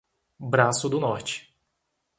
Braço 0.39 0.89
do 0.89 0.99
Norte 0.99 1.55